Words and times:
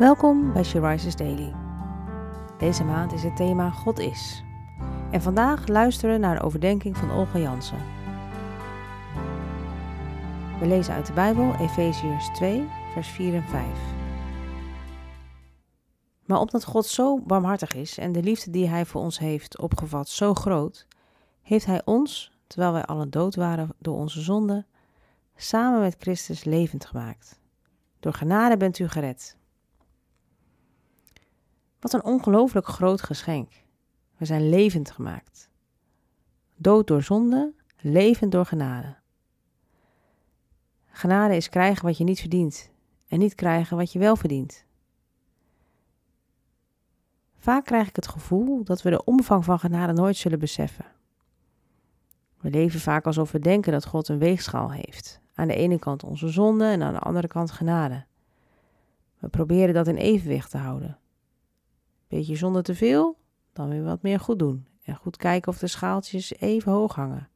Welkom 0.00 0.52
bij 0.52 0.64
She 0.64 1.14
Daily. 1.16 1.54
Deze 2.58 2.84
maand 2.84 3.12
is 3.12 3.22
het 3.22 3.36
thema 3.36 3.70
God 3.70 3.98
is. 3.98 4.42
En 5.10 5.22
vandaag 5.22 5.66
luisteren 5.66 6.14
we 6.14 6.20
naar 6.20 6.36
een 6.36 6.42
overdenking 6.42 6.96
van 6.96 7.10
Olga 7.10 7.38
Jansen. 7.38 7.78
We 10.60 10.66
lezen 10.66 10.94
uit 10.94 11.06
de 11.06 11.12
Bijbel 11.12 11.54
Efeziërs 11.54 12.28
2, 12.34 12.68
vers 12.92 13.08
4 13.08 13.34
en 13.34 13.42
5. 13.42 13.66
Maar 16.24 16.38
omdat 16.38 16.64
God 16.64 16.86
zo 16.86 17.20
barmhartig 17.20 17.74
is 17.74 17.98
en 17.98 18.12
de 18.12 18.22
liefde 18.22 18.50
die 18.50 18.68
Hij 18.68 18.86
voor 18.86 19.00
ons 19.00 19.18
heeft 19.18 19.58
opgevat 19.58 20.08
zo 20.08 20.34
groot, 20.34 20.86
heeft 21.42 21.66
Hij 21.66 21.82
ons, 21.84 22.32
terwijl 22.46 22.72
wij 22.72 22.84
allen 22.84 23.10
dood 23.10 23.34
waren 23.34 23.68
door 23.78 23.96
onze 23.96 24.20
zonde, 24.20 24.66
samen 25.36 25.80
met 25.80 25.96
Christus 25.98 26.44
levend 26.44 26.86
gemaakt. 26.86 27.40
Door 27.98 28.12
genade 28.12 28.56
bent 28.56 28.78
u 28.78 28.88
gered. 28.88 29.38
Wat 31.80 31.92
een 31.92 32.04
ongelooflijk 32.04 32.66
groot 32.66 33.02
geschenk. 33.02 33.52
We 34.16 34.24
zijn 34.24 34.48
levend 34.48 34.90
gemaakt. 34.90 35.50
Dood 36.56 36.86
door 36.86 37.02
zonde, 37.02 37.54
levend 37.80 38.32
door 38.32 38.46
genade. 38.46 38.96
Genade 40.86 41.36
is 41.36 41.48
krijgen 41.48 41.84
wat 41.84 41.98
je 41.98 42.04
niet 42.04 42.20
verdient 42.20 42.70
en 43.08 43.18
niet 43.18 43.34
krijgen 43.34 43.76
wat 43.76 43.92
je 43.92 43.98
wel 43.98 44.16
verdient. 44.16 44.64
Vaak 47.36 47.64
krijg 47.64 47.88
ik 47.88 47.96
het 47.96 48.08
gevoel 48.08 48.64
dat 48.64 48.82
we 48.82 48.90
de 48.90 49.04
omvang 49.04 49.44
van 49.44 49.58
genade 49.58 49.92
nooit 49.92 50.16
zullen 50.16 50.38
beseffen. 50.38 50.84
We 52.40 52.50
leven 52.50 52.80
vaak 52.80 53.06
alsof 53.06 53.32
we 53.32 53.38
denken 53.38 53.72
dat 53.72 53.86
God 53.86 54.08
een 54.08 54.18
weegschaal 54.18 54.72
heeft. 54.72 55.20
Aan 55.34 55.48
de 55.48 55.54
ene 55.54 55.78
kant 55.78 56.04
onze 56.04 56.28
zonde 56.28 56.64
en 56.64 56.82
aan 56.82 56.92
de 56.92 56.98
andere 56.98 57.28
kant 57.28 57.50
genade. 57.50 58.04
We 59.18 59.28
proberen 59.28 59.74
dat 59.74 59.86
in 59.86 59.96
evenwicht 59.96 60.50
te 60.50 60.58
houden. 60.58 60.99
Beetje 62.10 62.36
zonde 62.36 62.62
te 62.62 62.74
veel, 62.74 63.16
dan 63.52 63.68
weer 63.68 63.84
wat 63.84 64.02
meer 64.02 64.20
goed 64.20 64.38
doen. 64.38 64.66
En 64.84 64.96
goed 64.96 65.16
kijken 65.16 65.52
of 65.52 65.58
de 65.58 65.66
schaaltjes 65.66 66.34
even 66.38 66.72
hoog 66.72 66.94
hangen. 66.94 67.28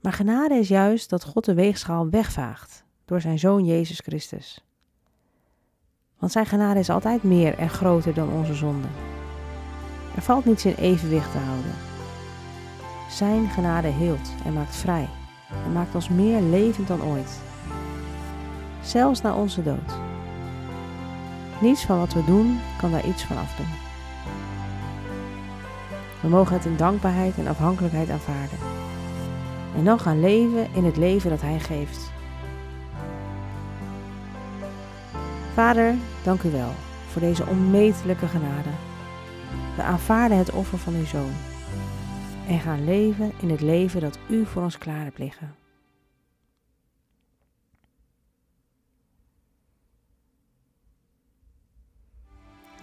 Maar 0.00 0.12
genade 0.12 0.54
is 0.54 0.68
juist 0.68 1.10
dat 1.10 1.24
God 1.24 1.44
de 1.44 1.54
weegschaal 1.54 2.08
wegvaagt 2.08 2.84
door 3.04 3.20
zijn 3.20 3.38
Zoon 3.38 3.64
Jezus 3.64 3.98
Christus. 3.98 4.64
Want 6.18 6.32
zijn 6.32 6.46
genade 6.46 6.80
is 6.80 6.90
altijd 6.90 7.22
meer 7.22 7.58
en 7.58 7.70
groter 7.70 8.14
dan 8.14 8.32
onze 8.32 8.54
zonde. 8.54 8.88
Er 10.16 10.22
valt 10.22 10.44
niets 10.44 10.64
in 10.64 10.74
evenwicht 10.74 11.32
te 11.32 11.38
houden. 11.38 11.74
Zijn 13.10 13.48
genade 13.48 13.88
heelt 13.88 14.34
en 14.44 14.52
maakt 14.52 14.76
vrij 14.76 15.08
en 15.64 15.72
maakt 15.72 15.94
ons 15.94 16.08
meer 16.08 16.40
levend 16.40 16.88
dan 16.88 17.02
ooit. 17.02 17.40
Zelfs 18.82 19.20
na 19.20 19.36
onze 19.36 19.62
dood. 19.62 20.03
Niets 21.60 21.84
van 21.84 21.98
wat 21.98 22.12
we 22.12 22.24
doen 22.24 22.60
kan 22.78 22.90
daar 22.90 23.06
iets 23.06 23.24
van 23.24 23.36
afdoen. 23.36 23.66
We 26.20 26.28
mogen 26.28 26.54
het 26.54 26.64
in 26.64 26.76
dankbaarheid 26.76 27.36
en 27.36 27.46
afhankelijkheid 27.46 28.10
aanvaarden. 28.10 28.58
En 29.76 29.84
dan 29.84 30.00
gaan 30.00 30.20
leven 30.20 30.68
in 30.72 30.84
het 30.84 30.96
leven 30.96 31.30
dat 31.30 31.40
Hij 31.40 31.60
geeft. 31.60 32.12
Vader, 35.54 35.94
dank 36.22 36.42
u 36.42 36.50
wel 36.50 36.70
voor 37.10 37.20
deze 37.20 37.46
onmetelijke 37.46 38.26
genade. 38.26 38.70
We 39.76 39.82
aanvaarden 39.82 40.38
het 40.38 40.52
offer 40.52 40.78
van 40.78 40.94
uw 40.94 41.06
Zoon 41.06 41.32
en 42.48 42.60
gaan 42.60 42.84
leven 42.84 43.32
in 43.40 43.50
het 43.50 43.60
leven 43.60 44.00
dat 44.00 44.18
u 44.28 44.46
voor 44.46 44.62
ons 44.62 44.78
klaar 44.78 45.04
hebt 45.04 45.18
liggen. 45.18 45.63